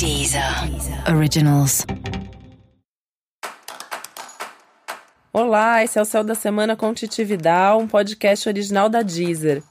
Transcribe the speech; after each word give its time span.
Deezer 0.00 0.42
Originals. 1.14 1.84
Olá, 5.30 5.84
esse 5.84 5.98
é 5.98 6.00
o 6.00 6.06
Céu 6.06 6.24
da 6.24 6.34
Semana 6.34 6.74
com 6.74 6.94
Titi 6.94 7.22
Vidal, 7.22 7.78
um 7.78 7.86
podcast 7.86 8.48
original 8.48 8.88
da 8.88 9.02
Deezer. 9.02 9.62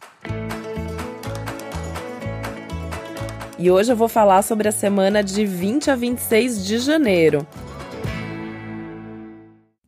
E 3.57 3.71
hoje 3.71 3.91
eu 3.91 3.95
vou 3.95 4.07
falar 4.07 4.43
sobre 4.43 4.67
a 4.67 4.71
semana 4.71 5.23
de 5.23 5.47
20 5.47 5.89
a 5.89 5.95
26 5.95 6.63
de 6.63 6.77
janeiro. 6.77 7.47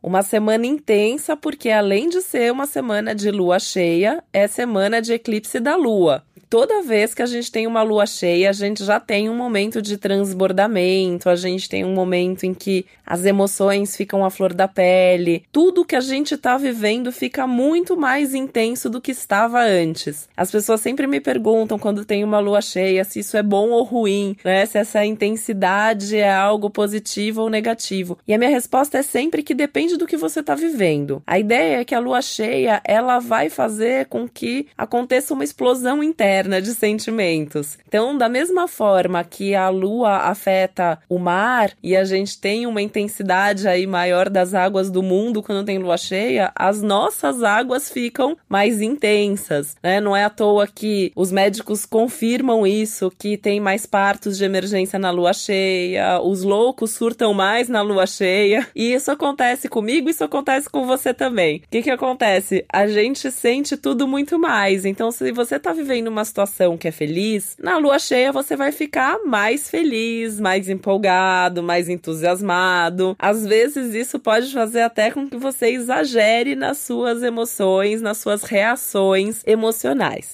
Uma 0.01 0.23
semana 0.23 0.65
intensa, 0.65 1.37
porque 1.37 1.69
além 1.69 2.09
de 2.09 2.19
ser 2.19 2.51
uma 2.51 2.65
semana 2.65 3.13
de 3.13 3.29
lua 3.29 3.59
cheia, 3.59 4.23
é 4.33 4.47
semana 4.47 5.03
de 5.03 5.13
eclipse 5.13 5.59
da 5.59 5.75
lua 5.75 6.25
toda 6.51 6.81
vez 6.81 7.13
que 7.13 7.21
a 7.21 7.25
gente 7.25 7.49
tem 7.49 7.65
uma 7.65 7.81
lua 7.81 8.05
cheia, 8.05 8.49
a 8.49 8.53
gente 8.53 8.83
já 8.83 8.99
tem 8.99 9.29
um 9.29 9.35
momento 9.35 9.81
de 9.81 9.95
transbordamento, 9.95 11.29
a 11.29 11.35
gente 11.35 11.69
tem 11.69 11.85
um 11.85 11.93
momento 11.93 12.43
em 12.43 12.53
que 12.53 12.85
as 13.05 13.23
emoções 13.23 13.95
ficam 13.95 14.25
à 14.25 14.29
flor 14.29 14.53
da 14.53 14.67
pele. 14.67 15.45
Tudo 15.49 15.85
que 15.85 15.95
a 15.95 16.01
gente 16.01 16.35
tá 16.35 16.57
vivendo 16.57 17.09
fica 17.09 17.47
muito 17.47 17.95
mais 17.95 18.33
intenso 18.33 18.89
do 18.89 18.99
que 18.99 19.11
estava 19.11 19.61
antes. 19.61 20.27
As 20.35 20.51
pessoas 20.51 20.81
sempre 20.81 21.07
me 21.07 21.21
perguntam 21.21 21.79
quando 21.79 22.03
tem 22.03 22.21
uma 22.21 22.39
lua 22.39 22.61
cheia 22.61 23.05
se 23.05 23.19
isso 23.19 23.37
é 23.37 23.43
bom 23.43 23.69
ou 23.69 23.83
ruim, 23.83 24.35
né? 24.43 24.65
Se 24.65 24.77
essa 24.77 25.05
intensidade 25.05 26.17
é 26.17 26.33
algo 26.33 26.69
positivo 26.69 27.43
ou 27.43 27.49
negativo. 27.49 28.17
E 28.27 28.33
a 28.33 28.37
minha 28.37 28.49
resposta 28.49 28.97
é 28.97 29.01
sempre 29.01 29.41
que 29.41 29.53
depende 29.53 29.95
do 29.95 30.07
que 30.07 30.17
você 30.17 30.43
tá 30.43 30.53
vivendo. 30.53 31.23
A 31.25 31.39
ideia 31.39 31.79
é 31.79 31.85
que 31.85 31.95
a 31.95 31.99
lua 31.99 32.21
cheia, 32.21 32.81
ela 32.83 33.19
vai 33.19 33.49
fazer 33.49 34.07
com 34.07 34.27
que 34.27 34.67
aconteça 34.77 35.33
uma 35.33 35.45
explosão 35.45 36.03
interna 36.03 36.40
de 36.43 36.73
sentimentos. 36.73 37.77
Então, 37.87 38.17
da 38.17 38.29
mesma 38.29 38.67
forma 38.67 39.23
que 39.23 39.53
a 39.55 39.69
lua 39.69 40.17
afeta 40.17 40.99
o 41.09 41.17
mar 41.17 41.71
e 41.83 41.95
a 41.95 42.03
gente 42.03 42.39
tem 42.39 42.65
uma 42.65 42.81
intensidade 42.81 43.67
aí 43.67 43.85
maior 43.85 44.29
das 44.29 44.53
águas 44.53 44.89
do 44.89 45.03
mundo 45.03 45.41
quando 45.43 45.65
tem 45.65 45.77
lua 45.77 45.97
cheia, 45.97 46.51
as 46.55 46.81
nossas 46.81 47.43
águas 47.43 47.89
ficam 47.89 48.37
mais 48.47 48.81
intensas, 48.81 49.75
né? 49.83 49.99
Não 49.99 50.15
é 50.15 50.23
à 50.23 50.29
toa 50.29 50.67
que 50.67 51.11
os 51.15 51.31
médicos 51.31 51.85
confirmam 51.85 52.65
isso, 52.65 53.11
que 53.17 53.37
tem 53.37 53.59
mais 53.59 53.85
partos 53.85 54.37
de 54.37 54.45
emergência 54.45 54.97
na 54.97 55.11
lua 55.11 55.33
cheia, 55.33 56.21
os 56.21 56.43
loucos 56.43 56.91
surtam 56.91 57.33
mais 57.33 57.67
na 57.67 57.81
lua 57.81 58.05
cheia, 58.05 58.67
e 58.75 58.93
isso 58.93 59.11
acontece 59.11 59.67
comigo, 59.67 60.09
isso 60.09 60.23
acontece 60.23 60.69
com 60.69 60.85
você 60.85 61.13
também. 61.13 61.57
O 61.57 61.61
que 61.69 61.81
que 61.81 61.89
acontece? 61.89 62.65
A 62.71 62.87
gente 62.87 63.31
sente 63.31 63.77
tudo 63.77 64.07
muito 64.07 64.39
mais. 64.39 64.85
Então, 64.85 65.11
se 65.11 65.31
você 65.31 65.59
tá 65.59 65.73
vivendo 65.73 66.07
uma 66.07 66.25
situação 66.31 66.77
que 66.77 66.87
é 66.87 66.91
feliz, 66.91 67.57
na 67.61 67.77
lua 67.77 67.99
cheia 67.99 68.31
você 68.31 68.55
vai 68.55 68.71
ficar 68.71 69.19
mais 69.25 69.69
feliz, 69.69 70.39
mais 70.39 70.69
empolgado, 70.69 71.61
mais 71.61 71.89
entusiasmado. 71.89 73.15
Às 73.19 73.45
vezes 73.45 73.93
isso 73.93 74.17
pode 74.17 74.51
fazer 74.51 74.81
até 74.81 75.11
com 75.11 75.29
que 75.29 75.37
você 75.37 75.71
exagere 75.71 76.55
nas 76.55 76.77
suas 76.77 77.21
emoções, 77.21 78.01
nas 78.01 78.17
suas 78.17 78.43
reações 78.43 79.43
emocionais. 79.45 80.33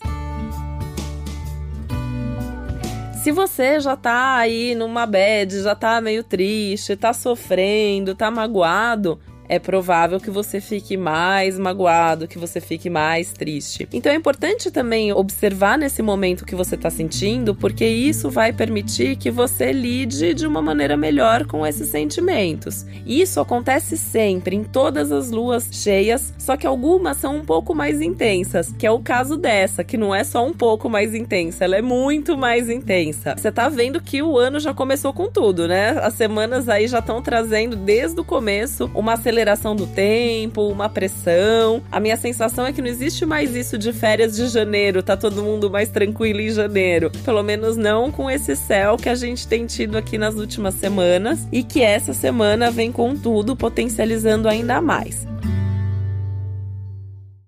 Se 3.24 3.32
você 3.32 3.80
já 3.80 3.98
tá 3.98 4.38
aí 4.38 4.74
numa 4.74 5.06
bad, 5.06 5.62
já 5.62 5.76
tá 5.76 6.00
meio 6.00 6.24
triste, 6.24 6.96
tá 6.96 7.12
sofrendo, 7.12 8.16
tá 8.16 8.32
magoado, 8.32 9.20
é 9.50 9.60
provável 9.60 10.20
que 10.20 10.30
você 10.30 10.60
fique 10.60 10.98
mais 10.98 11.58
magoado, 11.58 12.28
que 12.28 12.38
você 12.38 12.60
fique 12.60 12.90
mais 12.90 13.32
triste. 13.32 13.88
Então 13.94 14.12
é 14.12 14.16
importante 14.16 14.70
também 14.70 15.12
observar 15.14 15.78
nesse 15.78 16.02
momento 16.02 16.46
que 16.46 16.56
você 16.56 16.76
está 16.76 16.90
sentindo, 16.90 17.56
porque 17.56 17.86
isso 17.86 18.30
vai 18.30 18.52
permitir 18.52 19.16
que 19.16 19.32
você 19.32 19.72
lide 19.72 20.34
de 20.34 20.46
uma 20.46 20.62
maneira 20.62 20.98
melhor 20.98 21.46
com 21.46 21.66
esses 21.66 21.90
sentimentos. 21.90 22.86
Isso 23.06 23.40
acontece 23.40 23.98
sempre, 23.98 24.56
em 24.56 24.64
todas 24.64 25.12
as 25.12 25.32
luas 25.32 25.70
cheias, 25.72 26.34
só 26.38 26.58
que 26.58 26.68
algumas 26.68 27.18
são 27.18 27.38
um 27.38 27.46
pouco 27.46 27.74
mais 27.74 28.02
intensas, 28.02 28.74
que 28.78 28.86
é 28.86 28.92
o 28.92 29.00
caso 29.00 29.38
dessa, 29.38 29.84
que 29.84 29.98
não 29.98 30.14
é 30.14 30.24
só 30.24 30.46
um 30.46 30.54
pouco 30.54 30.90
mais 30.90 31.14
intensa, 31.14 31.64
ela 31.64 31.78
é 31.78 31.82
muito 31.82 32.38
mais 32.38 32.70
intensa. 32.70 33.36
Você 33.38 33.52
tá 33.52 33.70
vendo 33.70 34.02
que 34.02 34.22
o 34.22 34.38
ano 34.38 34.60
já 34.60 34.74
começou 34.74 35.14
com 35.14 35.30
tudo, 35.30 35.68
né? 35.68 35.98
As 36.02 36.14
semanas 36.14 36.68
aí 36.68 36.88
já 36.88 37.00
estão 37.00 37.22
trazendo 37.22 37.76
desde 37.76 38.20
o 38.20 38.26
começo 38.26 38.90
uma 38.94 39.14
aceleração 39.14 39.37
aceleração 39.38 39.76
do 39.76 39.86
tempo, 39.86 40.68
uma 40.68 40.90
pressão. 40.90 41.82
A 41.92 42.00
minha 42.00 42.18
sensação 42.18 42.66
é 42.66 42.74
que 42.74 42.82
não 42.82 42.90
existe 42.90 43.26
mais 43.26 43.56
isso 43.56 43.78
de 43.78 43.94
férias 43.94 44.36
de 44.36 44.48
janeiro, 44.48 45.04
tá 45.04 45.16
todo 45.16 45.44
mundo 45.44 45.70
mais 45.70 45.90
tranquilo 45.90 46.42
em 46.42 46.50
janeiro. 46.50 47.12
Pelo 47.24 47.44
menos 47.44 47.78
não 47.78 48.12
com 48.12 48.30
esse 48.30 48.56
céu 48.56 48.98
que 48.98 49.10
a 49.10 49.16
gente 49.16 49.48
tem 49.48 49.66
tido 49.68 49.96
aqui 49.96 50.18
nas 50.18 50.36
últimas 50.36 50.74
semanas 50.74 51.48
e 51.52 51.62
que 51.62 51.82
essa 51.82 52.14
semana 52.14 52.72
vem 52.72 52.92
com 52.92 53.16
tudo 53.16 53.56
potencializando 53.56 54.48
ainda 54.48 54.82
mais. 54.82 55.28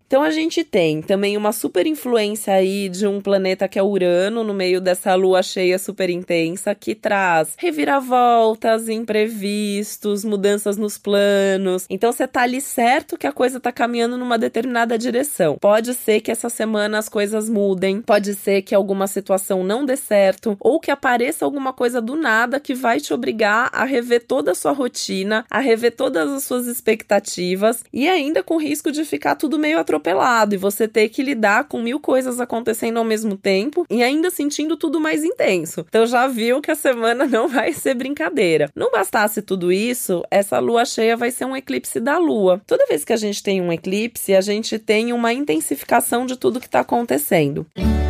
Então 0.10 0.24
a 0.24 0.32
gente 0.32 0.64
tem 0.64 1.04
também 1.04 1.38
uma 1.38 1.52
super 1.52 1.86
influência 1.86 2.52
aí 2.52 2.90
de 2.90 3.06
um 3.06 3.22
planeta 3.22 3.68
que 3.68 3.78
é 3.78 3.84
Urano 3.84 4.44
no 4.44 4.56
meio 4.56 4.82
dessa 4.82 5.14
lua 5.14 5.44
cheia 5.44 5.78
super 5.78 6.10
intensa 6.10 6.74
que 6.74 6.96
traz 6.96 7.54
reviravoltas, 7.56 8.90
imprevistos, 8.90 10.26
mudanças 10.26 10.78
nos 10.78 10.98
planos. 10.98 11.86
Então 11.92 12.12
você 12.12 12.28
tá 12.28 12.42
ali 12.42 12.60
certo 12.60 13.20
que 13.20 13.28
a 13.28 13.32
coisa 13.32 13.60
tá 13.60 13.72
caminhando 13.72 14.18
numa 14.18 14.40
determinada 14.40 14.98
direção. 14.98 15.60
Pode 15.62 15.94
ser 15.94 16.22
que 16.22 16.32
essa 16.32 16.50
semana 16.50 16.98
as 16.98 17.08
coisas 17.08 17.48
mudem, 17.48 18.02
pode 18.02 18.34
ser 18.34 18.64
que 18.64 18.74
alguma 18.74 19.06
situação 19.06 19.64
não 19.64 19.86
dê 19.86 19.96
certo 19.96 20.58
ou 20.60 20.80
que 20.80 20.90
apareça 20.90 21.46
alguma 21.46 21.72
coisa 21.72 22.02
do 22.02 22.16
nada 22.16 22.60
que 22.60 22.74
vai 22.74 23.00
te 23.00 23.14
obrigar 23.14 23.70
a 23.72 23.84
rever 23.84 24.26
toda 24.26 24.54
a 24.54 24.56
sua 24.56 24.72
rotina, 24.72 25.46
a 25.52 25.60
rever 25.60 25.96
todas 25.96 26.32
as 26.32 26.46
suas 26.46 26.66
expectativas 26.66 27.84
e 27.94 28.10
ainda 28.10 28.42
com 28.42 28.58
risco 28.58 28.92
de 28.92 29.06
ficar 29.06 29.36
tudo 29.36 29.60
meio 29.60 29.78
atropelado 29.78 29.99
atropelado 30.00 30.56
e 30.56 30.58
você 30.58 30.88
ter 30.88 31.10
que 31.10 31.22
lidar 31.22 31.66
com 31.66 31.82
mil 31.82 32.00
coisas 32.00 32.40
acontecendo 32.40 32.98
ao 32.98 33.04
mesmo 33.04 33.38
tempo 33.38 33.86
e 33.90 34.02
ainda 34.02 34.32
sentindo 34.32 34.76
tudo 34.76 35.00
mais 35.00 35.24
intenso. 35.24 35.86
Então 35.88 36.06
já 36.06 36.28
viu 36.28 36.62
que 36.62 36.72
a 36.72 36.76
semana 36.76 37.26
não 37.28 37.48
vai 37.48 37.74
ser 37.74 37.94
brincadeira. 37.94 38.70
Não 38.76 38.92
bastasse 38.92 39.42
tudo 39.42 39.72
isso, 39.72 40.24
essa 40.32 40.58
lua 40.60 40.86
cheia 40.86 41.16
vai 41.16 41.30
ser 41.30 41.46
um 41.46 41.56
eclipse 41.56 42.00
da 42.00 42.18
lua. 42.18 42.62
Toda 42.66 42.88
vez 42.88 43.04
que 43.06 43.14
a 43.14 43.18
gente 43.18 43.44
tem 43.44 43.62
um 43.62 43.72
eclipse, 43.72 44.34
a 44.34 44.42
gente 44.42 44.80
tem 44.80 45.14
uma 45.14 45.34
intensificação 45.34 46.26
de 46.26 46.36
tudo 46.38 46.60
que 46.60 46.66
está 46.66 46.80
acontecendo. 46.80 47.66
No 47.78 48.09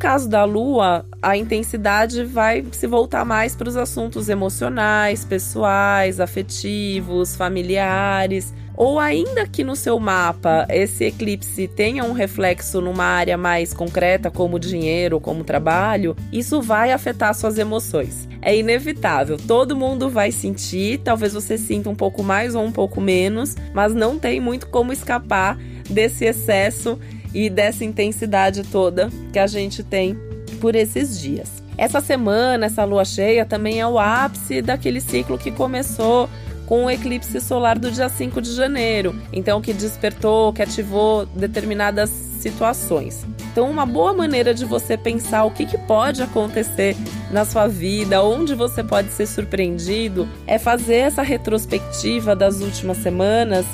caso 0.00 0.30
da 0.30 0.44
Lua, 0.44 1.04
a 1.20 1.36
intensidade 1.36 2.24
vai 2.24 2.64
se 2.72 2.86
voltar 2.86 3.22
mais 3.22 3.54
para 3.54 3.68
os 3.68 3.76
assuntos 3.76 4.30
emocionais, 4.30 5.26
pessoais, 5.26 6.18
afetivos, 6.18 7.36
familiares. 7.36 8.54
Ou 8.74 8.98
ainda 8.98 9.46
que 9.46 9.62
no 9.62 9.76
seu 9.76 10.00
mapa 10.00 10.66
esse 10.70 11.04
eclipse 11.04 11.68
tenha 11.68 12.02
um 12.02 12.12
reflexo 12.12 12.80
numa 12.80 13.04
área 13.04 13.36
mais 13.36 13.74
concreta, 13.74 14.30
como 14.30 14.58
dinheiro, 14.58 15.20
como 15.20 15.44
trabalho, 15.44 16.16
isso 16.32 16.62
vai 16.62 16.92
afetar 16.92 17.34
suas 17.34 17.58
emoções. 17.58 18.26
É 18.40 18.56
inevitável, 18.56 19.36
todo 19.36 19.76
mundo 19.76 20.08
vai 20.08 20.32
sentir, 20.32 20.98
talvez 21.04 21.34
você 21.34 21.58
sinta 21.58 21.90
um 21.90 21.94
pouco 21.94 22.22
mais 22.22 22.54
ou 22.54 22.64
um 22.64 22.72
pouco 22.72 23.02
menos, 23.02 23.54
mas 23.74 23.92
não 23.92 24.18
tem 24.18 24.40
muito 24.40 24.66
como 24.68 24.94
escapar 24.94 25.58
desse 25.90 26.24
excesso 26.24 26.98
e 27.34 27.48
dessa 27.48 27.84
intensidade 27.84 28.62
toda 28.64 29.08
que 29.32 29.38
a 29.38 29.46
gente 29.46 29.82
tem 29.82 30.16
por 30.60 30.74
esses 30.74 31.18
dias. 31.20 31.62
Essa 31.76 32.00
semana, 32.00 32.66
essa 32.66 32.84
lua 32.84 33.04
cheia, 33.04 33.46
também 33.46 33.80
é 33.80 33.86
o 33.86 33.98
ápice 33.98 34.60
daquele 34.60 35.00
ciclo 35.00 35.38
que 35.38 35.50
começou 35.50 36.28
com 36.66 36.84
o 36.84 36.90
eclipse 36.90 37.40
solar 37.40 37.78
do 37.78 37.90
dia 37.90 38.08
5 38.08 38.40
de 38.40 38.54
janeiro, 38.54 39.18
então 39.32 39.60
que 39.60 39.72
despertou, 39.72 40.52
que 40.52 40.62
ativou 40.62 41.26
determinadas 41.26 42.10
situações. 42.10 43.26
Então, 43.50 43.68
uma 43.68 43.84
boa 43.84 44.12
maneira 44.12 44.54
de 44.54 44.64
você 44.64 44.96
pensar 44.96 45.44
o 45.44 45.50
que, 45.50 45.66
que 45.66 45.76
pode 45.76 46.22
acontecer 46.22 46.96
na 47.30 47.44
sua 47.44 47.66
vida, 47.66 48.22
onde 48.22 48.54
você 48.54 48.84
pode 48.84 49.10
ser 49.10 49.26
surpreendido, 49.26 50.28
é 50.46 50.58
fazer 50.58 50.96
essa 50.96 51.22
retrospectiva 51.22 52.36
das 52.36 52.60
últimas 52.60 52.98
semanas 52.98 53.66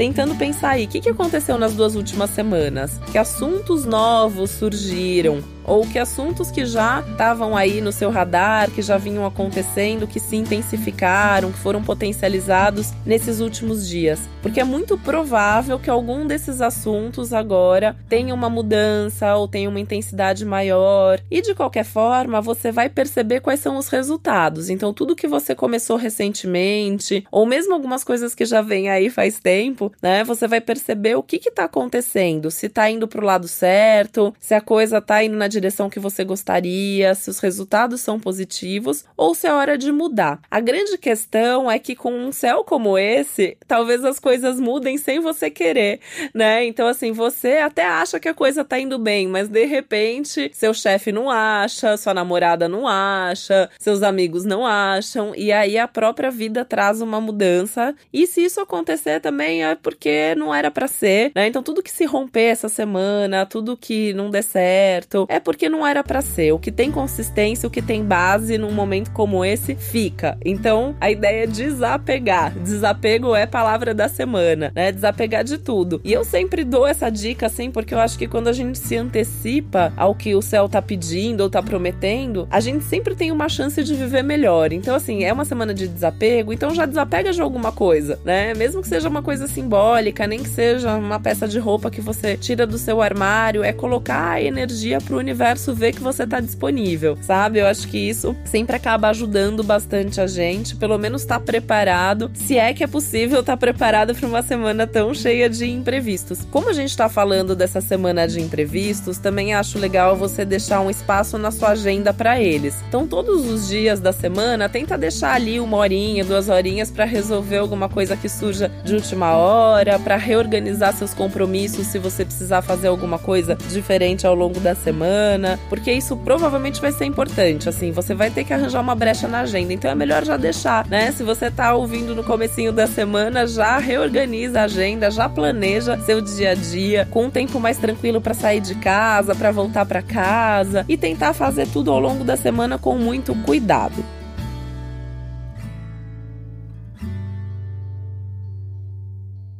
tentando 0.00 0.34
pensar 0.34 0.70
aí, 0.70 0.86
o 0.86 0.88
que, 0.88 1.10
aconteceu 1.10 1.58
nas 1.58 1.74
duas 1.74 1.94
últimas 1.94 2.30
semanas? 2.30 2.98
Que 3.12 3.18
assuntos 3.18 3.84
novos 3.84 4.50
surgiram? 4.50 5.44
Ou 5.64 5.86
que 5.86 5.98
assuntos 5.98 6.50
que 6.50 6.64
já 6.64 7.04
estavam 7.10 7.56
aí 7.56 7.80
no 7.80 7.92
seu 7.92 8.10
radar, 8.10 8.70
que 8.70 8.82
já 8.82 8.98
vinham 8.98 9.26
acontecendo, 9.26 10.06
que 10.06 10.20
se 10.20 10.36
intensificaram, 10.36 11.52
que 11.52 11.58
foram 11.58 11.82
potencializados 11.82 12.92
nesses 13.04 13.40
últimos 13.40 13.88
dias. 13.88 14.20
Porque 14.42 14.60
é 14.60 14.64
muito 14.64 14.96
provável 14.98 15.78
que 15.78 15.90
algum 15.90 16.26
desses 16.26 16.60
assuntos 16.60 17.32
agora 17.32 17.96
tenha 18.08 18.34
uma 18.34 18.48
mudança 18.48 19.34
ou 19.34 19.46
tenha 19.46 19.68
uma 19.68 19.80
intensidade 19.80 20.44
maior. 20.44 21.20
E 21.30 21.42
de 21.42 21.54
qualquer 21.54 21.84
forma, 21.84 22.40
você 22.40 22.72
vai 22.72 22.88
perceber 22.88 23.40
quais 23.40 23.60
são 23.60 23.76
os 23.76 23.88
resultados. 23.88 24.70
Então, 24.70 24.92
tudo 24.92 25.16
que 25.16 25.28
você 25.28 25.54
começou 25.54 25.96
recentemente, 25.96 27.24
ou 27.30 27.46
mesmo 27.46 27.74
algumas 27.74 28.02
coisas 28.02 28.34
que 28.34 28.44
já 28.44 28.62
vem 28.62 28.88
aí 28.88 29.10
faz 29.10 29.38
tempo, 29.38 29.92
né? 30.02 30.24
Você 30.24 30.48
vai 30.48 30.60
perceber 30.60 31.16
o 31.16 31.22
que 31.22 31.36
está 31.36 31.64
acontecendo, 31.64 32.50
se 32.50 32.66
está 32.66 32.90
indo 32.90 33.06
para 33.06 33.20
o 33.20 33.24
lado 33.24 33.48
certo, 33.48 34.34
se 34.38 34.54
a 34.54 34.60
coisa 34.60 34.98
está 34.98 35.22
indo 35.22 35.36
na 35.36 35.48
que 35.90 35.98
você 35.98 36.24
gostaria, 36.24 37.14
se 37.14 37.30
os 37.30 37.38
resultados 37.38 38.00
são 38.00 38.18
positivos 38.18 39.04
ou 39.16 39.34
se 39.34 39.46
é 39.46 39.52
hora 39.52 39.76
de 39.76 39.90
mudar. 39.90 40.40
A 40.50 40.60
grande 40.60 40.96
questão 40.98 41.70
é 41.70 41.78
que 41.78 41.94
com 41.94 42.12
um 42.12 42.32
céu 42.32 42.64
como 42.64 42.96
esse, 42.96 43.56
talvez 43.66 44.04
as 44.04 44.18
coisas 44.18 44.60
mudem 44.60 44.96
sem 44.96 45.20
você 45.20 45.50
querer, 45.50 46.00
né? 46.34 46.64
Então, 46.64 46.86
assim, 46.86 47.12
você 47.12 47.58
até 47.58 47.84
acha 47.84 48.20
que 48.20 48.28
a 48.28 48.34
coisa 48.34 48.60
está 48.62 48.78
indo 48.78 48.98
bem, 48.98 49.26
mas 49.26 49.48
de 49.48 49.64
repente 49.64 50.50
seu 50.54 50.72
chefe 50.72 51.10
não 51.10 51.30
acha, 51.30 51.96
sua 51.96 52.14
namorada 52.14 52.68
não 52.68 52.86
acha, 52.86 53.68
seus 53.78 54.02
amigos 54.02 54.44
não 54.44 54.66
acham, 54.66 55.34
e 55.34 55.50
aí 55.52 55.78
a 55.78 55.88
própria 55.88 56.30
vida 56.30 56.64
traz 56.64 57.00
uma 57.00 57.20
mudança. 57.20 57.94
E 58.12 58.26
se 58.26 58.44
isso 58.44 58.60
acontecer 58.60 59.20
também 59.20 59.64
é 59.64 59.74
porque 59.74 60.34
não 60.36 60.54
era 60.54 60.70
para 60.70 60.86
ser, 60.86 61.32
né? 61.34 61.46
Então, 61.46 61.62
tudo 61.62 61.82
que 61.82 61.90
se 61.90 62.04
romper 62.04 62.50
essa 62.50 62.68
semana, 62.68 63.46
tudo 63.46 63.76
que 63.76 64.12
não 64.14 64.30
der 64.30 64.42
certo, 64.42 65.26
é 65.28 65.39
porque 65.40 65.68
não 65.68 65.86
era 65.86 66.04
para 66.04 66.20
ser. 66.20 66.52
O 66.52 66.58
que 66.58 66.70
tem 66.70 66.90
consistência, 66.90 67.66
o 67.66 67.70
que 67.70 67.82
tem 67.82 68.04
base 68.04 68.58
num 68.58 68.72
momento 68.72 69.10
como 69.12 69.44
esse, 69.44 69.74
fica. 69.74 70.38
Então, 70.44 70.94
a 71.00 71.10
ideia 71.10 71.44
é 71.44 71.46
desapegar. 71.46 72.52
Desapego 72.58 73.34
é 73.34 73.46
palavra 73.46 73.94
da 73.94 74.08
semana, 74.08 74.72
né? 74.74 74.92
Desapegar 74.92 75.42
de 75.44 75.58
tudo. 75.58 76.00
E 76.04 76.12
eu 76.12 76.24
sempre 76.24 76.64
dou 76.64 76.86
essa 76.86 77.10
dica 77.10 77.46
assim, 77.46 77.70
porque 77.70 77.94
eu 77.94 77.98
acho 77.98 78.18
que 78.18 78.28
quando 78.28 78.48
a 78.48 78.52
gente 78.52 78.78
se 78.78 78.96
antecipa 78.96 79.92
ao 79.96 80.14
que 80.14 80.34
o 80.34 80.42
céu 80.42 80.68
tá 80.68 80.80
pedindo 80.80 81.40
ou 81.42 81.50
tá 81.50 81.62
prometendo, 81.62 82.46
a 82.50 82.60
gente 82.60 82.84
sempre 82.84 83.14
tem 83.14 83.32
uma 83.32 83.48
chance 83.48 83.82
de 83.82 83.94
viver 83.94 84.22
melhor. 84.22 84.72
Então, 84.72 84.94
assim, 84.94 85.24
é 85.24 85.32
uma 85.32 85.44
semana 85.44 85.74
de 85.74 85.88
desapego, 85.88 86.52
então 86.52 86.74
já 86.74 86.86
desapega 86.86 87.32
de 87.32 87.40
alguma 87.40 87.72
coisa, 87.72 88.18
né? 88.24 88.54
Mesmo 88.54 88.82
que 88.82 88.88
seja 88.88 89.08
uma 89.08 89.22
coisa 89.22 89.46
simbólica, 89.46 90.26
nem 90.26 90.42
que 90.42 90.48
seja 90.48 90.94
uma 90.96 91.18
peça 91.18 91.48
de 91.48 91.58
roupa 91.58 91.90
que 91.90 92.00
você 92.00 92.36
tira 92.36 92.66
do 92.66 92.78
seu 92.78 93.02
armário, 93.02 93.64
é 93.64 93.72
colocar 93.72 94.32
a 94.32 94.42
energia 94.42 95.00
pro 95.00 95.18
universo 95.18 95.29
ver 95.74 95.92
que 95.92 96.00
você 96.00 96.26
tá 96.26 96.40
disponível, 96.40 97.16
sabe? 97.22 97.58
Eu 97.58 97.66
acho 97.66 97.88
que 97.88 97.98
isso 97.98 98.34
sempre 98.44 98.76
acaba 98.76 99.08
ajudando 99.08 99.62
bastante 99.62 100.20
a 100.20 100.26
gente, 100.26 100.76
pelo 100.76 100.98
menos 100.98 101.24
tá 101.24 101.38
preparado, 101.38 102.30
se 102.34 102.58
é 102.58 102.72
que 102.72 102.84
é 102.84 102.86
possível 102.86 103.40
estar 103.40 103.52
tá 103.52 103.56
preparado 103.56 104.14
para 104.14 104.26
uma 104.26 104.42
semana 104.42 104.86
tão 104.86 105.14
cheia 105.14 105.48
de 105.48 105.66
imprevistos. 105.66 106.40
Como 106.50 106.68
a 106.68 106.72
gente 106.72 106.96
tá 106.96 107.08
falando 107.08 107.54
dessa 107.54 107.80
semana 107.80 108.26
de 108.26 108.40
imprevistos, 108.40 109.18
também 109.18 109.54
acho 109.54 109.78
legal 109.78 110.16
você 110.16 110.44
deixar 110.44 110.80
um 110.80 110.90
espaço 110.90 111.38
na 111.38 111.50
sua 111.50 111.70
agenda 111.70 112.12
para 112.12 112.40
eles. 112.40 112.76
Então, 112.88 113.06
todos 113.06 113.48
os 113.48 113.68
dias 113.68 114.00
da 114.00 114.12
semana, 114.12 114.68
tenta 114.68 114.96
deixar 114.96 115.34
ali 115.34 115.60
uma 115.60 115.76
horinha, 115.76 116.24
duas 116.24 116.48
horinhas 116.48 116.90
para 116.90 117.04
resolver 117.04 117.58
alguma 117.58 117.88
coisa 117.88 118.16
que 118.16 118.28
surja 118.28 118.70
de 118.84 118.94
última 118.94 119.36
hora, 119.36 119.98
para 119.98 120.16
reorganizar 120.16 120.94
seus 120.94 121.14
compromissos 121.14 121.86
se 121.86 121.98
você 121.98 122.24
precisar 122.24 122.62
fazer 122.62 122.88
alguma 122.88 123.18
coisa 123.18 123.56
diferente 123.70 124.26
ao 124.26 124.34
longo 124.34 124.60
da 124.60 124.74
semana, 125.20 125.60
porque 125.68 125.92
isso 125.92 126.16
provavelmente 126.16 126.80
vai 126.80 126.92
ser 126.92 127.04
importante. 127.04 127.68
Assim, 127.68 127.92
você 127.92 128.14
vai 128.14 128.30
ter 128.30 128.44
que 128.44 128.52
arranjar 128.52 128.80
uma 128.80 128.94
brecha 128.94 129.28
na 129.28 129.40
agenda, 129.40 129.72
então 129.72 129.90
é 129.90 129.94
melhor 129.94 130.24
já 130.24 130.36
deixar, 130.36 130.86
né? 130.86 131.12
Se 131.12 131.22
você 131.22 131.50
tá 131.50 131.74
ouvindo 131.74 132.14
no 132.14 132.24
comecinho 132.24 132.72
da 132.72 132.86
semana, 132.86 133.46
já 133.46 133.78
reorganiza 133.78 134.60
a 134.60 134.64
agenda, 134.64 135.10
já 135.10 135.28
planeja 135.28 135.98
seu 135.98 136.20
dia 136.20 136.50
a 136.50 136.54
dia 136.54 137.06
com 137.10 137.26
um 137.26 137.30
tempo 137.30 137.60
mais 137.60 137.76
tranquilo 137.76 138.20
para 138.20 138.34
sair 138.34 138.60
de 138.60 138.74
casa, 138.76 139.34
para 139.34 139.50
voltar 139.50 139.84
para 139.84 140.02
casa 140.02 140.84
e 140.88 140.96
tentar 140.96 141.34
fazer 141.34 141.68
tudo 141.68 141.90
ao 141.90 142.00
longo 142.00 142.24
da 142.24 142.36
semana 142.36 142.78
com 142.78 142.96
muito 142.96 143.34
cuidado. 143.42 144.19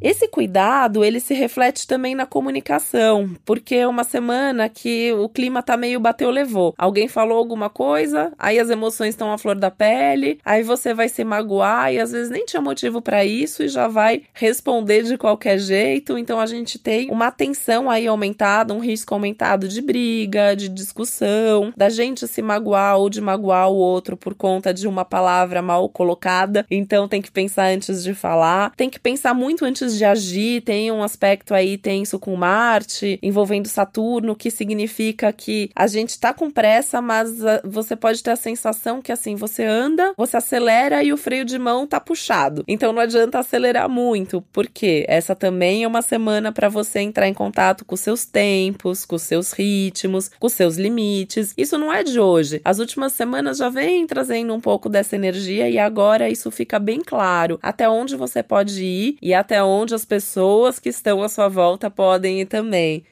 Esse 0.01 0.27
cuidado, 0.29 1.05
ele 1.05 1.21
se 1.21 1.35
reflete 1.35 1.87
também 1.87 2.15
na 2.15 2.25
comunicação, 2.25 3.37
porque 3.45 3.75
é 3.75 3.87
uma 3.87 4.03
semana 4.03 4.67
que 4.67 5.13
o 5.13 5.29
clima 5.29 5.63
tá 5.63 5.77
meio 5.77 6.01
bateu 6.01 6.31
levou. 6.31 6.75
Alguém 6.79 7.07
falou 7.07 7.37
alguma 7.37 7.69
coisa, 7.69 8.33
aí 8.39 8.59
as 8.59 8.71
emoções 8.71 9.11
estão 9.11 9.31
à 9.31 9.37
flor 9.37 9.57
da 9.57 9.71
pele, 9.71 10.39
aí 10.43 10.63
você 10.63 10.95
vai 10.95 11.09
se 11.09 11.23
magoar 11.23 11.93
e 11.93 11.99
às 11.99 12.13
vezes 12.13 12.31
nem 12.31 12.47
tinha 12.47 12.63
motivo 12.63 13.03
para 13.03 13.27
isso 13.27 13.63
e 13.63 13.69
já 13.69 13.89
vai 13.89 14.23
responder 14.33 15.03
de 15.03 15.19
qualquer 15.19 15.59
jeito. 15.59 16.17
Então 16.17 16.41
a 16.41 16.47
gente 16.47 16.79
tem 16.79 17.11
uma 17.11 17.31
tensão 17.31 17.91
aí 17.91 18.07
aumentada, 18.07 18.73
um 18.73 18.81
risco 18.81 19.13
aumentado 19.13 19.69
de 19.69 19.83
briga, 19.83 20.55
de 20.57 20.71
discussão, 20.71 21.75
da 21.77 21.91
gente 21.91 22.27
se 22.27 22.41
magoar 22.41 22.97
ou 22.97 23.11
de 23.11 23.21
magoar 23.21 23.69
o 23.69 23.77
outro 23.77 24.17
por 24.17 24.35
conta 24.35 24.73
de 24.73 24.89
uma 24.89 25.05
palavra 25.05 25.61
mal 25.61 25.89
colocada. 25.91 26.65
Então 26.71 27.07
tem 27.07 27.21
que 27.21 27.31
pensar 27.31 27.67
antes 27.67 28.03
de 28.03 28.15
falar, 28.15 28.73
tem 28.77 28.89
que 28.89 28.99
pensar 28.99 29.35
muito 29.35 29.65
antes 29.67 29.90
de 29.97 30.05
agir, 30.05 30.63
tem 30.63 30.91
um 30.91 31.03
aspecto 31.03 31.55
aí 31.55 31.77
tenso 31.77 32.19
com 32.19 32.35
Marte, 32.37 33.19
envolvendo 33.23 33.67
Saturno, 33.67 34.37
que 34.37 34.51
significa 34.51 35.33
que 35.33 35.71
a 35.75 35.87
gente 35.87 36.19
tá 36.19 36.33
com 36.33 36.51
pressa, 36.51 37.01
mas 37.01 37.45
ah, 37.45 37.61
você 37.65 37.97
pode 37.97 38.23
ter 38.23 38.31
a 38.31 38.37
sensação 38.37 39.03
que 39.03 39.13
assim, 39.13 39.35
você 39.35 39.65
anda, 39.65 40.13
você 40.17 40.37
acelera 40.37 41.03
e 41.03 41.13
o 41.13 41.17
freio 41.17 41.45
de 41.45 41.59
mão 41.59 41.87
tá 41.87 42.01
puxado. 42.01 42.65
Então 42.67 42.93
não 42.93 43.03
adianta 43.03 43.39
acelerar 43.39 43.89
muito, 43.89 44.43
porque 44.53 45.05
essa 45.09 45.35
também 45.35 45.85
é 45.85 45.89
uma 45.89 46.03
semana 46.03 46.53
para 46.53 46.69
você 46.69 47.01
entrar 47.01 47.29
em 47.29 47.35
contato 47.35 47.85
com 47.85 47.97
seus 47.97 48.25
tempos, 48.25 49.05
com 49.05 49.19
seus 49.19 49.53
ritmos, 49.53 50.31
com 50.39 50.49
seus 50.49 50.77
limites. 50.77 51.55
Isso 51.57 51.79
não 51.79 51.93
é 51.93 52.03
de 52.03 52.19
hoje. 52.19 52.61
As 52.65 52.79
últimas 52.79 53.13
semanas 53.13 53.59
já 53.59 53.69
vem 53.69 54.07
trazendo 54.07 54.55
um 54.55 54.61
pouco 54.61 54.89
dessa 54.89 55.17
energia 55.17 55.69
e 55.69 55.79
agora 55.79 56.29
isso 56.29 56.51
fica 56.51 56.79
bem 56.79 57.01
claro 57.01 57.59
até 57.63 57.89
onde 57.89 58.17
você 58.17 58.43
pode 58.43 58.85
ir 58.85 59.17
e 59.23 59.33
até 59.33 59.63
onde 59.63 59.80
onde 59.81 59.95
as 59.95 60.05
pessoas 60.05 60.79
que 60.79 60.89
estão 60.89 61.23
à 61.23 61.29
sua 61.29 61.49
volta 61.49 61.91
podem 61.91 62.41
ir 62.41 62.47
também. 62.47 63.05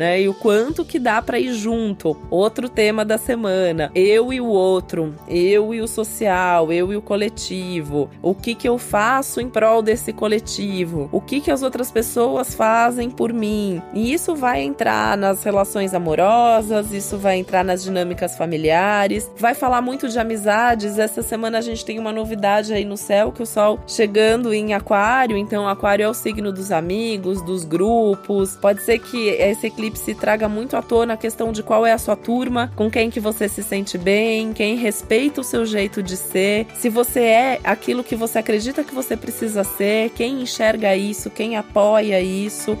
Né? 0.00 0.22
E 0.22 0.28
o 0.30 0.34
quanto 0.34 0.82
que 0.82 0.98
dá 0.98 1.20
para 1.20 1.38
ir 1.38 1.52
junto. 1.52 2.16
Outro 2.30 2.70
tema 2.70 3.04
da 3.04 3.18
semana. 3.18 3.90
Eu 3.94 4.32
e 4.32 4.40
o 4.40 4.46
outro, 4.46 5.14
eu 5.28 5.74
e 5.74 5.82
o 5.82 5.86
social, 5.86 6.72
eu 6.72 6.90
e 6.90 6.96
o 6.96 7.02
coletivo. 7.02 8.08
O 8.22 8.34
que 8.34 8.54
que 8.54 8.66
eu 8.66 8.78
faço 8.78 9.42
em 9.42 9.50
prol 9.50 9.82
desse 9.82 10.10
coletivo? 10.10 11.10
O 11.12 11.20
que 11.20 11.42
que 11.42 11.50
as 11.50 11.62
outras 11.62 11.90
pessoas 11.90 12.54
fazem 12.54 13.10
por 13.10 13.30
mim? 13.30 13.82
E 13.92 14.10
isso 14.10 14.34
vai 14.34 14.62
entrar 14.62 15.18
nas 15.18 15.44
relações 15.44 15.92
amorosas, 15.92 16.92
isso 16.92 17.18
vai 17.18 17.36
entrar 17.36 17.62
nas 17.62 17.82
dinâmicas 17.82 18.38
familiares, 18.38 19.30
vai 19.36 19.54
falar 19.54 19.82
muito 19.82 20.08
de 20.08 20.18
amizades. 20.18 20.98
Essa 20.98 21.20
semana 21.20 21.58
a 21.58 21.60
gente 21.60 21.84
tem 21.84 21.98
uma 21.98 22.10
novidade 22.10 22.72
aí 22.72 22.86
no 22.86 22.96
céu 22.96 23.32
que 23.32 23.42
o 23.42 23.46
sol 23.46 23.78
chegando 23.86 24.54
em 24.54 24.72
aquário, 24.72 25.36
então 25.36 25.68
aquário 25.68 26.04
é 26.04 26.08
o 26.08 26.14
signo 26.14 26.50
dos 26.50 26.72
amigos, 26.72 27.42
dos 27.42 27.66
grupos. 27.66 28.56
Pode 28.56 28.80
ser 28.82 28.98
que 28.98 29.28
esse 29.28 29.66
eclipse 29.66 29.89
Apocalipse 29.90 30.14
traga 30.14 30.48
muito 30.48 30.76
à 30.76 30.82
tona 30.82 31.14
a 31.14 31.16
questão 31.16 31.52
de 31.52 31.62
qual 31.62 31.84
é 31.84 31.92
a 31.92 31.98
sua 31.98 32.16
turma, 32.16 32.72
com 32.76 32.90
quem 32.90 33.10
que 33.10 33.20
você 33.20 33.48
se 33.48 33.62
sente 33.62 33.98
bem, 33.98 34.52
quem 34.52 34.76
respeita 34.76 35.40
o 35.40 35.44
seu 35.44 35.66
jeito 35.66 36.02
de 36.02 36.16
ser, 36.16 36.66
se 36.74 36.88
você 36.88 37.20
é 37.20 37.60
aquilo 37.64 38.04
que 38.04 38.14
você 38.14 38.38
acredita 38.38 38.84
que 38.84 38.94
você 38.94 39.16
precisa 39.16 39.64
ser, 39.64 40.10
quem 40.10 40.42
enxerga 40.42 40.94
isso, 40.96 41.30
quem 41.30 41.56
apoia 41.56 42.20
isso. 42.20 42.78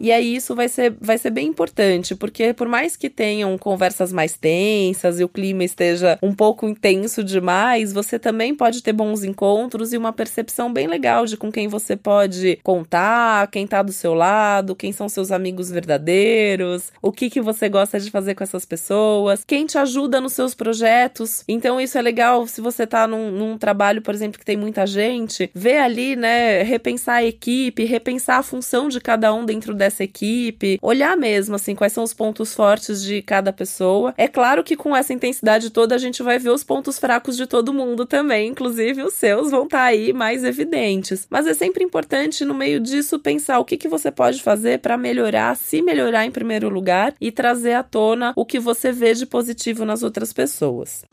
E 0.00 0.12
aí 0.12 0.36
isso 0.36 0.54
vai 0.54 0.68
ser, 0.68 0.94
vai 1.00 1.18
ser 1.18 1.30
bem 1.30 1.48
importante, 1.48 2.14
porque 2.14 2.52
por 2.52 2.68
mais 2.68 2.96
que 2.96 3.10
tenham 3.10 3.56
conversas 3.58 4.12
mais 4.12 4.36
tensas 4.36 5.20
e 5.20 5.24
o 5.24 5.28
clima 5.28 5.64
esteja 5.64 6.18
um 6.22 6.34
pouco 6.34 6.68
intenso 6.68 7.22
demais, 7.24 7.92
você 7.92 8.18
também 8.18 8.54
pode 8.54 8.82
ter 8.82 8.92
bons 8.92 9.24
encontros 9.24 9.92
e 9.92 9.96
uma 9.96 10.12
percepção 10.12 10.72
bem 10.72 10.86
legal 10.86 11.26
de 11.26 11.36
com 11.36 11.50
quem 11.50 11.68
você 11.68 11.96
pode 11.96 12.58
contar, 12.62 13.48
quem 13.50 13.66
tá 13.66 13.82
do 13.82 13.92
seu 13.92 14.14
lado, 14.14 14.76
quem 14.76 14.92
são 14.92 15.08
seus 15.08 15.30
amigos 15.30 15.70
verdadeiros, 15.70 16.92
o 17.02 17.10
que 17.12 17.28
que 17.28 17.40
você 17.40 17.68
gosta 17.68 17.98
de 17.98 18.10
fazer 18.10 18.34
com 18.34 18.44
essas 18.44 18.64
pessoas, 18.64 19.44
quem 19.44 19.66
te 19.66 19.78
ajuda 19.78 20.20
nos 20.20 20.32
seus 20.32 20.54
projetos. 20.54 21.42
Então 21.48 21.80
isso 21.80 21.98
é 21.98 22.02
legal 22.02 22.46
se 22.46 22.60
você 22.60 22.86
tá 22.86 23.06
num, 23.06 23.30
num 23.30 23.58
trabalho, 23.58 24.00
por 24.02 24.14
exemplo, 24.14 24.38
que 24.38 24.44
tem 24.44 24.56
muita 24.56 24.86
gente, 24.86 25.50
ver 25.54 25.78
ali, 25.78 26.14
né, 26.14 26.62
repensar 26.62 27.16
a 27.16 27.24
equipe, 27.24 27.84
repensar 27.84 28.38
a 28.38 28.42
função 28.42 28.88
de 28.88 29.00
cada 29.00 29.32
um 29.32 29.44
dentro 29.44 29.74
dessa 29.74 29.87
dessa 29.88 30.04
equipe, 30.04 30.78
olhar 30.82 31.16
mesmo 31.16 31.56
assim 31.56 31.74
quais 31.74 31.92
são 31.92 32.04
os 32.04 32.12
pontos 32.12 32.54
fortes 32.54 33.02
de 33.02 33.22
cada 33.22 33.52
pessoa. 33.52 34.14
É 34.16 34.28
claro 34.28 34.62
que 34.62 34.76
com 34.76 34.94
essa 34.94 35.12
intensidade 35.12 35.70
toda 35.70 35.94
a 35.94 35.98
gente 35.98 36.22
vai 36.22 36.38
ver 36.38 36.50
os 36.50 36.62
pontos 36.62 36.98
fracos 36.98 37.36
de 37.36 37.46
todo 37.46 37.72
mundo 37.72 38.04
também, 38.04 38.48
inclusive 38.48 39.02
os 39.02 39.14
seus 39.14 39.50
vão 39.50 39.64
estar 39.64 39.78
tá 39.78 39.84
aí 39.84 40.12
mais 40.12 40.44
evidentes. 40.44 41.26
Mas 41.30 41.46
é 41.46 41.54
sempre 41.54 41.82
importante 41.82 42.44
no 42.44 42.54
meio 42.54 42.78
disso 42.78 43.18
pensar 43.18 43.58
o 43.58 43.64
que, 43.64 43.76
que 43.76 43.88
você 43.88 44.10
pode 44.10 44.42
fazer 44.42 44.78
para 44.78 44.98
melhorar, 44.98 45.56
se 45.56 45.80
melhorar 45.80 46.26
em 46.26 46.30
primeiro 46.30 46.68
lugar 46.68 47.14
e 47.20 47.32
trazer 47.32 47.72
à 47.72 47.82
tona 47.82 48.32
o 48.36 48.44
que 48.44 48.58
você 48.58 48.92
vê 48.92 49.14
de 49.14 49.26
positivo 49.26 49.84
nas 49.84 50.02
outras 50.02 50.32
pessoas 50.32 51.04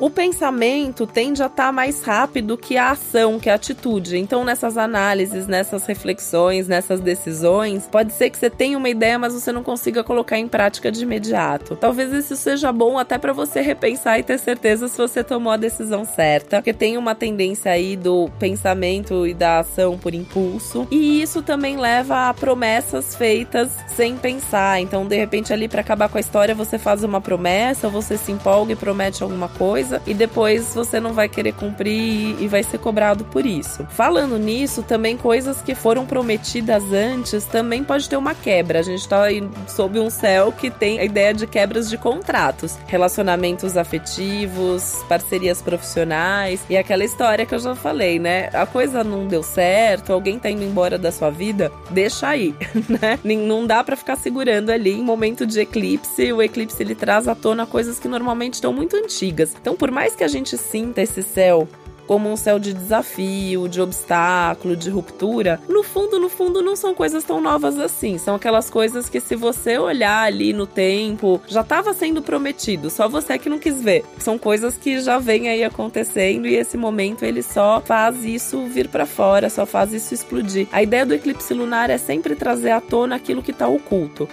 o 0.00 0.10
pensamento 0.10 1.06
tende 1.06 1.42
a 1.42 1.46
estar 1.46 1.66
tá 1.66 1.72
mais 1.72 2.02
rápido 2.02 2.56
que 2.56 2.76
a 2.76 2.90
ação, 2.90 3.38
que 3.38 3.48
a 3.48 3.54
atitude. 3.54 4.16
Então, 4.18 4.44
nessas 4.44 4.76
análises, 4.76 5.46
nessas 5.46 5.86
reflexões, 5.86 6.66
nessas 6.66 7.00
decisões, 7.00 7.86
pode 7.86 8.12
ser 8.12 8.30
que 8.30 8.36
você 8.36 8.50
tenha 8.50 8.76
uma 8.76 8.88
ideia, 8.88 9.18
mas 9.18 9.32
você 9.32 9.52
não 9.52 9.62
consiga 9.62 10.02
colocar 10.02 10.38
em 10.38 10.48
prática 10.48 10.90
de 10.90 11.02
imediato. 11.02 11.76
Talvez 11.76 12.12
isso 12.12 12.36
seja 12.36 12.72
bom 12.72 12.98
até 12.98 13.18
para 13.18 13.32
você 13.32 13.60
repensar 13.60 14.18
e 14.18 14.22
ter 14.22 14.38
certeza 14.38 14.88
se 14.88 14.96
você 14.96 15.22
tomou 15.22 15.52
a 15.52 15.56
decisão 15.56 16.04
certa, 16.04 16.56
porque 16.58 16.72
tem 16.72 16.96
uma 16.96 17.14
tendência 17.14 17.70
aí 17.70 17.96
do 17.96 18.28
pensamento 18.38 19.26
e 19.26 19.34
da 19.34 19.60
ação 19.60 19.96
por 19.96 20.14
impulso, 20.14 20.86
e 20.90 21.22
isso 21.22 21.42
também 21.42 21.76
leva 21.76 22.28
a 22.28 22.34
promessas 22.34 23.14
feitas 23.14 23.70
sem 23.94 24.16
pensar. 24.16 24.80
Então, 24.80 25.06
de 25.06 25.16
repente, 25.16 25.52
ali 25.52 25.68
para 25.68 25.80
acabar 25.80 26.08
com 26.08 26.18
a 26.18 26.20
história, 26.20 26.54
você 26.54 26.78
faz 26.78 27.04
uma 27.04 27.20
promessa, 27.20 27.88
você 27.88 28.16
se 28.16 28.32
empolga 28.32 28.72
e 28.72 28.76
promete 28.76 29.22
alguma 29.22 29.48
coisa 29.48 29.93
coisa 29.94 30.02
e 30.06 30.14
depois 30.14 30.74
você 30.74 30.98
não 30.98 31.12
vai 31.12 31.28
querer 31.28 31.52
cumprir 31.52 32.36
e 32.40 32.48
vai 32.48 32.62
ser 32.62 32.78
cobrado 32.78 33.24
por 33.24 33.44
isso. 33.44 33.86
Falando 33.90 34.38
nisso, 34.38 34.82
também 34.82 35.16
coisas 35.16 35.60
que 35.60 35.74
foram 35.74 36.06
prometidas 36.06 36.82
antes 36.92 37.44
também 37.44 37.84
pode 37.84 38.08
ter 38.08 38.16
uma 38.16 38.34
quebra. 38.34 38.80
A 38.80 38.82
gente 38.82 39.06
tá 39.08 39.24
sob 39.68 39.98
um 39.98 40.10
céu 40.10 40.52
que 40.52 40.70
tem 40.70 40.98
a 40.98 41.04
ideia 41.04 41.32
de 41.32 41.46
quebras 41.46 41.88
de 41.88 41.98
contratos, 41.98 42.78
relacionamentos 42.86 43.76
afetivos, 43.76 45.04
parcerias 45.08 45.60
profissionais 45.60 46.64
e 46.68 46.76
aquela 46.76 47.04
história 47.04 47.46
que 47.46 47.54
eu 47.54 47.58
já 47.58 47.74
falei, 47.74 48.18
né? 48.18 48.48
A 48.52 48.66
coisa 48.66 49.04
não 49.04 49.26
deu 49.26 49.42
certo, 49.42 50.12
alguém 50.12 50.38
tá 50.38 50.50
indo 50.50 50.62
embora 50.62 50.98
da 50.98 51.12
sua 51.12 51.30
vida, 51.30 51.70
deixa 51.90 52.28
aí, 52.28 52.54
né? 52.88 53.18
Não 53.24 53.66
dá 53.66 53.82
para 53.82 53.96
ficar 53.96 54.16
segurando 54.16 54.70
ali 54.70 54.92
em 54.92 55.02
momento 55.02 55.46
de 55.46 55.60
eclipse. 55.60 56.32
O 56.32 56.42
eclipse 56.42 56.82
ele 56.82 56.94
traz 56.94 57.28
à 57.28 57.34
tona 57.34 57.66
coisas 57.66 57.98
que 57.98 58.08
normalmente 58.08 58.54
estão 58.54 58.72
muito 58.72 58.96
antigas. 58.96 59.54
Então, 59.60 59.73
por 59.76 59.90
mais 59.90 60.14
que 60.14 60.24
a 60.24 60.28
gente 60.28 60.56
sinta 60.56 61.02
esse 61.02 61.22
céu 61.22 61.68
como 62.06 62.30
um 62.30 62.36
céu 62.36 62.58
de 62.58 62.72
desafio, 62.72 63.68
de 63.68 63.80
obstáculo, 63.80 64.76
de 64.76 64.90
ruptura, 64.90 65.60
no 65.68 65.82
fundo, 65.82 66.18
no 66.18 66.28
fundo, 66.28 66.62
não 66.62 66.76
são 66.76 66.94
coisas 66.94 67.24
tão 67.24 67.40
novas 67.40 67.78
assim. 67.78 68.18
São 68.18 68.34
aquelas 68.34 68.70
coisas 68.70 69.08
que, 69.08 69.20
se 69.20 69.34
você 69.34 69.78
olhar 69.78 70.24
ali 70.24 70.52
no 70.52 70.66
tempo, 70.66 71.40
já 71.46 71.62
estava 71.62 71.92
sendo 71.92 72.22
prometido, 72.22 72.90
só 72.90 73.08
você 73.08 73.38
que 73.38 73.48
não 73.48 73.58
quis 73.58 73.82
ver. 73.82 74.04
São 74.18 74.38
coisas 74.38 74.76
que 74.76 75.00
já 75.00 75.18
vem 75.18 75.48
aí 75.48 75.64
acontecendo 75.64 76.46
e 76.46 76.54
esse 76.54 76.76
momento 76.76 77.24
ele 77.24 77.42
só 77.42 77.82
faz 77.84 78.24
isso 78.24 78.66
vir 78.66 78.88
para 78.88 79.06
fora, 79.06 79.48
só 79.48 79.66
faz 79.66 79.92
isso 79.92 80.14
explodir. 80.14 80.68
A 80.72 80.82
ideia 80.82 81.06
do 81.06 81.14
eclipse 81.14 81.54
lunar 81.54 81.90
é 81.90 81.98
sempre 81.98 82.34
trazer 82.34 82.70
à 82.70 82.80
tona 82.80 83.16
aquilo 83.16 83.42
que 83.42 83.50
está 83.50 83.66
oculto. 83.66 84.28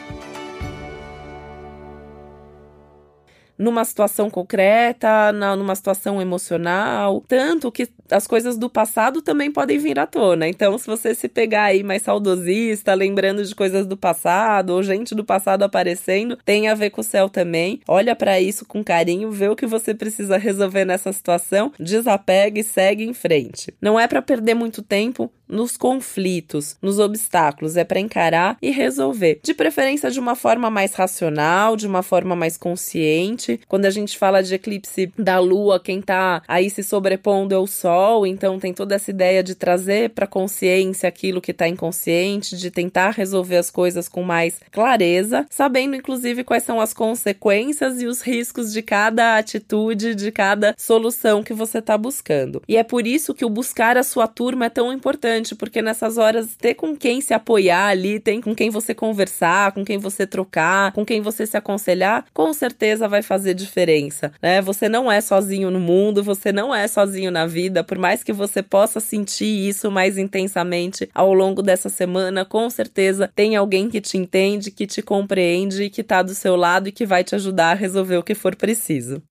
Numa 3.61 3.85
situação 3.85 4.29
concreta, 4.29 5.31
na, 5.31 5.55
numa 5.55 5.75
situação 5.75 6.21
emocional. 6.21 7.23
Tanto 7.27 7.71
que 7.71 7.87
as 8.09 8.25
coisas 8.25 8.57
do 8.57 8.69
passado 8.69 9.21
também 9.21 9.51
podem 9.51 9.77
vir 9.77 9.99
à 9.99 10.07
tona. 10.07 10.47
Então, 10.47 10.77
se 10.77 10.87
você 10.87 11.13
se 11.13 11.29
pegar 11.29 11.65
aí 11.65 11.83
mais 11.83 12.01
saudosista, 12.01 12.93
lembrando 12.93 13.45
de 13.45 13.55
coisas 13.55 13.85
do 13.85 13.95
passado, 13.95 14.71
ou 14.71 14.83
gente 14.83 15.13
do 15.13 15.23
passado 15.23 15.63
aparecendo, 15.63 16.37
tem 16.43 16.67
a 16.67 16.75
ver 16.75 16.89
com 16.89 17.01
o 17.01 17.03
céu 17.03 17.29
também. 17.29 17.79
Olha 17.87 18.15
para 18.15 18.41
isso 18.41 18.65
com 18.65 18.83
carinho, 18.83 19.31
vê 19.31 19.47
o 19.47 19.55
que 19.55 19.67
você 19.67 19.93
precisa 19.93 20.37
resolver 20.37 20.83
nessa 20.83 21.13
situação, 21.13 21.71
desapega 21.79 22.59
e 22.59 22.63
segue 22.63 23.03
em 23.03 23.13
frente. 23.13 23.73
Não 23.79 23.99
é 23.99 24.07
para 24.07 24.21
perder 24.21 24.55
muito 24.55 24.81
tempo, 24.81 25.31
nos 25.51 25.75
conflitos, 25.75 26.77
nos 26.81 26.97
obstáculos, 26.97 27.75
é 27.75 27.83
para 27.83 27.99
encarar 27.99 28.57
e 28.61 28.71
resolver. 28.71 29.39
De 29.43 29.53
preferência 29.53 30.09
de 30.09 30.19
uma 30.19 30.35
forma 30.35 30.71
mais 30.71 30.93
racional, 30.93 31.75
de 31.75 31.85
uma 31.85 32.01
forma 32.01 32.35
mais 32.35 32.57
consciente. 32.57 33.59
Quando 33.67 33.85
a 33.85 33.89
gente 33.89 34.17
fala 34.17 34.41
de 34.41 34.55
eclipse 34.55 35.11
da 35.17 35.37
lua, 35.39 35.79
quem 35.79 36.01
tá 36.01 36.41
aí 36.47 36.69
se 36.69 36.81
sobrepondo 36.81 37.53
é 37.53 37.57
o 37.57 37.67
sol, 37.67 38.25
então 38.25 38.59
tem 38.59 38.73
toda 38.73 38.95
essa 38.95 39.11
ideia 39.11 39.43
de 39.43 39.53
trazer 39.53 40.11
para 40.11 40.25
consciência 40.25 41.09
aquilo 41.09 41.41
que 41.41 41.53
tá 41.53 41.67
inconsciente, 41.67 42.55
de 42.55 42.71
tentar 42.71 43.11
resolver 43.11 43.57
as 43.57 43.69
coisas 43.69 44.07
com 44.07 44.23
mais 44.23 44.59
clareza, 44.71 45.45
sabendo 45.49 45.95
inclusive 45.95 46.43
quais 46.43 46.63
são 46.63 46.79
as 46.79 46.93
consequências 46.93 48.01
e 48.01 48.05
os 48.05 48.21
riscos 48.21 48.71
de 48.71 48.81
cada 48.81 49.37
atitude, 49.37 50.15
de 50.15 50.31
cada 50.31 50.73
solução 50.77 51.43
que 51.43 51.53
você 51.53 51.81
tá 51.81 51.97
buscando. 51.97 52.61
E 52.67 52.77
é 52.77 52.83
por 52.83 53.05
isso 53.05 53.33
que 53.33 53.43
o 53.43 53.49
buscar 53.49 53.97
a 53.97 54.03
sua 54.03 54.27
turma 54.27 54.65
é 54.65 54.69
tão 54.69 54.93
importante 54.93 55.40
importante, 55.41 55.55
porque 55.55 55.81
nessas 55.81 56.17
horas 56.17 56.55
ter 56.55 56.75
com 56.75 56.95
quem 56.95 57.19
se 57.19 57.33
apoiar 57.33 57.87
ali, 57.87 58.19
tem 58.19 58.39
com 58.39 58.55
quem 58.55 58.69
você 58.69 58.93
conversar, 58.93 59.71
com 59.71 59.83
quem 59.83 59.97
você 59.97 60.25
trocar, 60.25 60.91
com 60.91 61.05
quem 61.05 61.21
você 61.21 61.45
se 61.45 61.57
aconselhar, 61.57 62.25
com 62.33 62.53
certeza 62.53 63.07
vai 63.07 63.21
fazer 63.21 63.53
diferença, 63.53 64.31
né? 64.41 64.61
Você 64.61 64.87
não 64.87 65.11
é 65.11 65.19
sozinho 65.19 65.69
no 65.71 65.79
mundo, 65.79 66.23
você 66.23 66.51
não 66.51 66.73
é 66.73 66.87
sozinho 66.87 67.31
na 67.31 67.45
vida, 67.45 67.83
por 67.83 67.97
mais 67.97 68.23
que 68.23 68.31
você 68.31 68.61
possa 68.61 68.99
sentir 68.99 69.67
isso 69.67 69.91
mais 69.91 70.17
intensamente 70.17 71.09
ao 71.13 71.33
longo 71.33 71.61
dessa 71.61 71.89
semana, 71.89 72.45
com 72.45 72.69
certeza 72.69 73.29
tem 73.35 73.55
alguém 73.55 73.89
que 73.89 73.99
te 73.99 74.17
entende, 74.17 74.71
que 74.71 74.85
te 74.85 75.01
compreende, 75.01 75.89
que 75.89 76.03
tá 76.03 76.21
do 76.21 76.33
seu 76.33 76.55
lado 76.55 76.87
e 76.87 76.91
que 76.91 77.05
vai 77.05 77.23
te 77.23 77.35
ajudar 77.35 77.71
a 77.71 77.75
resolver 77.75 78.17
o 78.17 78.23
que 78.23 78.35
for 78.35 78.55
preciso. 78.55 79.21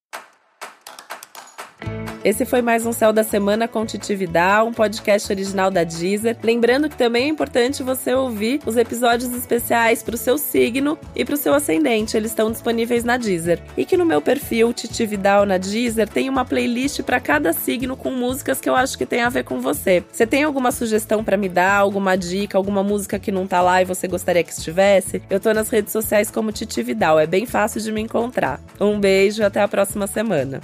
Esse 2.22 2.44
foi 2.44 2.60
mais 2.60 2.84
um 2.84 2.92
Céu 2.92 3.14
da 3.14 3.24
Semana 3.24 3.66
com 3.66 3.86
Titividade, 3.86 4.68
um 4.68 4.74
podcast 4.74 5.32
original 5.32 5.70
da 5.70 5.84
Deezer. 5.84 6.36
Lembrando 6.42 6.86
que 6.86 6.96
também 6.96 7.24
é 7.24 7.28
importante 7.28 7.82
você 7.82 8.12
ouvir 8.12 8.60
os 8.66 8.76
episódios 8.76 9.32
especiais 9.32 10.02
para 10.02 10.14
o 10.14 10.18
seu 10.18 10.36
signo 10.36 10.98
e 11.16 11.24
para 11.24 11.34
o 11.34 11.38
seu 11.38 11.54
ascendente. 11.54 12.18
Eles 12.18 12.30
estão 12.30 12.52
disponíveis 12.52 13.04
na 13.04 13.16
Deezer. 13.16 13.62
E 13.74 13.86
que 13.86 13.96
no 13.96 14.04
meu 14.04 14.20
perfil 14.20 14.70
Titividal 14.74 15.46
na 15.46 15.56
Deezer 15.56 16.06
tem 16.06 16.28
uma 16.28 16.44
playlist 16.44 17.02
para 17.02 17.20
cada 17.20 17.54
signo 17.54 17.96
com 17.96 18.10
músicas 18.10 18.60
que 18.60 18.68
eu 18.68 18.74
acho 18.74 18.98
que 18.98 19.06
tem 19.06 19.22
a 19.22 19.30
ver 19.30 19.44
com 19.44 19.58
você. 19.58 20.04
Você 20.12 20.26
tem 20.26 20.42
alguma 20.42 20.72
sugestão 20.72 21.24
para 21.24 21.38
me 21.38 21.48
dar, 21.48 21.76
alguma 21.76 22.16
dica, 22.16 22.58
alguma 22.58 22.82
música 22.82 23.18
que 23.18 23.32
não 23.32 23.46
tá 23.46 23.62
lá 23.62 23.80
e 23.80 23.86
você 23.86 24.06
gostaria 24.06 24.44
que 24.44 24.52
estivesse? 24.52 25.22
Eu 25.30 25.40
tô 25.40 25.54
nas 25.54 25.70
redes 25.70 25.90
sociais 25.90 26.30
como 26.30 26.52
Titividal, 26.52 27.18
é 27.18 27.26
bem 27.26 27.46
fácil 27.46 27.80
de 27.80 27.90
me 27.90 28.02
encontrar. 28.02 28.60
Um 28.78 29.00
beijo 29.00 29.40
e 29.40 29.44
até 29.44 29.62
a 29.62 29.68
próxima 29.68 30.06
semana. 30.06 30.60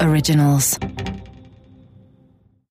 Originals. 0.00 0.78